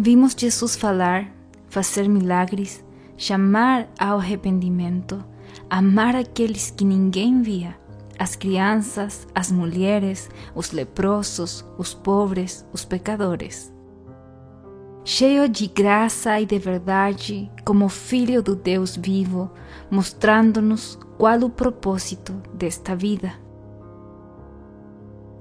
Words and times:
Vimos 0.00 0.32
Jesus 0.38 0.76
falar, 0.76 1.28
fazer 1.66 2.08
milagres, 2.08 2.84
chamar 3.16 3.88
ao 3.98 4.18
arrependimento, 4.18 5.24
amar 5.68 6.14
aqueles 6.14 6.70
que 6.70 6.84
ninguém 6.84 7.42
via, 7.42 7.76
as 8.16 8.36
crianças, 8.36 9.26
as 9.34 9.50
mulheres, 9.50 10.30
os 10.54 10.70
leprosos, 10.70 11.64
os 11.76 11.94
pobres, 11.94 12.64
os 12.72 12.84
pecadores. 12.84 13.74
Cheio 15.04 15.48
de 15.48 15.66
graça 15.66 16.40
e 16.40 16.46
de 16.46 16.60
verdade, 16.60 17.50
como 17.64 17.88
filho 17.88 18.40
do 18.40 18.54
Deus 18.54 18.94
vivo, 18.94 19.50
mostrando-nos 19.90 20.96
qual 21.16 21.40
o 21.40 21.50
propósito 21.50 22.34
desta 22.54 22.94
vida. 22.94 23.32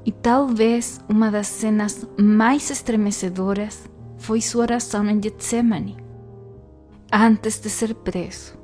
E 0.04 0.12
talvez 0.12 1.00
uma 1.08 1.30
das 1.30 1.46
cenas 1.46 2.08
mais 2.18 2.72
estremecedoras 2.72 3.88
foi 4.18 4.42
sua 4.42 4.64
oração 4.64 5.08
em 5.10 5.22
Getsemane, 5.22 5.98
antes 7.12 7.60
de 7.60 7.70
ser 7.70 7.94
preso, 7.96 8.58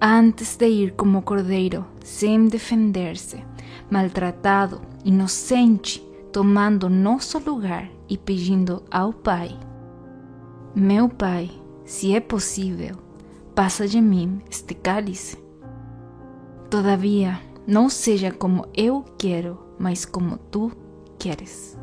antes 0.00 0.56
de 0.56 0.68
ir 0.68 0.92
como 0.92 1.22
cordeiro, 1.22 1.86
sem 2.04 2.48
defender-se, 2.48 3.44
maltratado, 3.90 4.80
inocente, 5.04 6.00
tomando 6.32 6.88
nosso 6.88 7.38
lugar 7.38 7.88
e 8.08 8.16
pedindo 8.16 8.82
ao 8.90 9.12
Pai: 9.12 9.58
Meu 10.74 11.08
Pai, 11.08 11.50
se 11.84 12.14
é 12.14 12.20
possível, 12.20 12.96
passa 13.54 13.86
de 13.86 14.00
mim 14.00 14.40
este 14.50 14.74
cálice. 14.74 15.36
Todavia, 16.70 17.38
não 17.66 17.88
seja 17.88 18.32
como 18.32 18.66
eu 18.74 19.04
quero, 19.18 19.58
mas 19.78 20.04
como 20.04 20.38
tu 20.38 20.72
queres. 21.18 21.78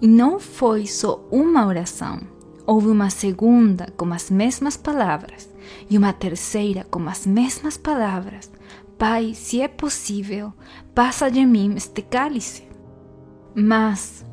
E 0.00 0.06
não 0.06 0.40
foi 0.40 0.86
só 0.86 1.26
uma 1.30 1.66
oração. 1.66 2.20
Houve 2.66 2.88
uma 2.88 3.10
segunda 3.10 3.92
com 3.96 4.12
as 4.12 4.30
mesmas 4.30 4.76
palavras 4.76 5.48
e 5.88 5.98
uma 5.98 6.12
terceira 6.12 6.84
com 6.84 7.06
as 7.08 7.26
mesmas 7.26 7.76
palavras. 7.76 8.50
Pai, 8.96 9.34
se 9.34 9.60
é 9.60 9.68
possível, 9.68 10.52
passa 10.94 11.30
de 11.30 11.44
mim 11.44 11.74
este 11.76 12.02
cálice. 12.02 12.68
Mas, 13.54 14.24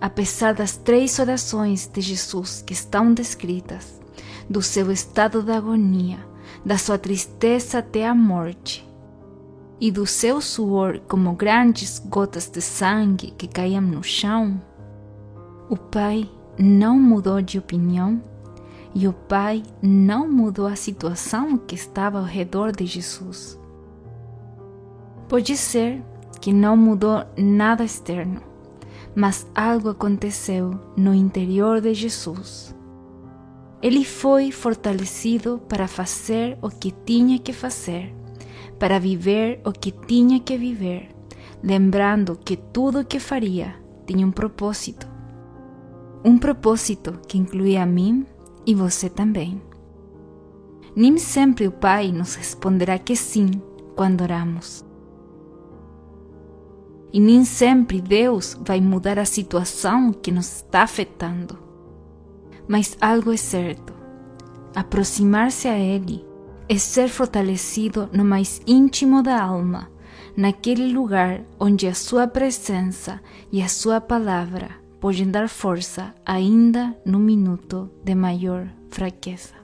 apesar 0.00 0.54
das 0.54 0.76
três 0.76 1.18
orações 1.18 1.86
de 1.86 2.00
Jesus 2.00 2.62
que 2.62 2.72
estão 2.72 3.12
descritas, 3.12 4.00
do 4.48 4.62
seu 4.62 4.90
estado 4.90 5.42
de 5.42 5.52
agonia, 5.52 6.18
da 6.64 6.78
sua 6.78 6.98
tristeza 6.98 7.78
até 7.78 8.06
a 8.06 8.14
morte, 8.14 8.88
e 9.80 9.90
do 9.90 10.04
seu 10.06 10.40
suor 10.40 11.00
como 11.08 11.34
grandes 11.34 11.98
gotas 11.98 12.48
de 12.48 12.60
sangue 12.60 13.30
que 13.30 13.46
caíam 13.46 13.82
no 13.82 14.02
chão, 14.02 14.60
o 15.68 15.76
pai 15.76 16.28
não 16.58 16.98
mudou 16.98 17.40
de 17.40 17.58
opinião 17.58 18.22
e 18.94 19.06
o 19.06 19.12
pai 19.12 19.62
não 19.82 20.30
mudou 20.30 20.66
a 20.66 20.76
situação 20.76 21.56
que 21.58 21.74
estava 21.74 22.18
ao 22.18 22.24
redor 22.24 22.72
de 22.72 22.86
Jesus. 22.86 23.58
Pode 25.28 25.56
ser 25.56 26.02
que 26.40 26.52
não 26.52 26.76
mudou 26.76 27.24
nada 27.36 27.84
externo, 27.84 28.40
mas 29.14 29.46
algo 29.54 29.90
aconteceu 29.90 30.78
no 30.96 31.14
interior 31.14 31.80
de 31.80 31.92
Jesus. 31.92 32.74
Ele 33.82 34.04
foi 34.04 34.50
fortalecido 34.50 35.60
para 35.68 35.86
fazer 35.86 36.58
o 36.62 36.68
que 36.68 36.90
tinha 36.90 37.38
que 37.38 37.52
fazer 37.52 38.18
para 38.78 38.98
viver 38.98 39.60
o 39.64 39.72
que 39.72 39.90
tinha 39.90 40.38
que 40.38 40.56
viver, 40.56 41.08
lembrando 41.62 42.36
que 42.36 42.56
tudo 42.56 43.00
o 43.00 43.04
que 43.04 43.18
faria 43.18 43.74
tinha 44.06 44.26
um 44.26 44.30
propósito. 44.30 45.07
Um 46.24 46.36
propósito 46.36 47.20
que 47.28 47.38
incluía 47.38 47.84
a 47.84 47.86
mim 47.86 48.26
e 48.66 48.74
você 48.74 49.08
também. 49.08 49.62
Nem 50.94 51.16
sempre 51.16 51.68
o 51.68 51.72
Pai 51.72 52.10
nos 52.10 52.34
responderá 52.34 52.98
que 52.98 53.14
sim 53.14 53.50
quando 53.94 54.22
oramos. 54.22 54.84
E 57.12 57.20
nem 57.20 57.44
sempre 57.44 58.00
Deus 58.00 58.58
vai 58.60 58.80
mudar 58.80 59.18
a 59.18 59.24
situação 59.24 60.12
que 60.12 60.32
nos 60.32 60.56
está 60.56 60.82
afetando. 60.82 61.56
Mas 62.66 62.96
algo 63.00 63.32
é 63.32 63.36
certo: 63.36 63.94
aproximar-se 64.74 65.68
a 65.68 65.78
Ele 65.78 66.26
é 66.68 66.76
ser 66.76 67.08
fortalecido 67.08 68.10
no 68.12 68.24
mais 68.24 68.60
íntimo 68.66 69.22
da 69.22 69.40
alma, 69.40 69.88
naquele 70.36 70.92
lugar 70.92 71.44
onde 71.60 71.86
a 71.86 71.94
sua 71.94 72.26
presença 72.26 73.20
e 73.52 73.62
a 73.62 73.68
sua 73.68 74.00
palavra 74.00 74.87
podem 75.00 75.30
dar 75.30 75.48
força 75.48 76.14
ainda 76.24 76.96
no 77.04 77.18
minuto 77.18 77.90
de 78.04 78.14
maior 78.14 78.68
fraqueza. 78.90 79.54